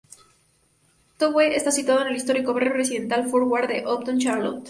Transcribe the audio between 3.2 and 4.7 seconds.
Fourth Ward de Uptown Charlotte.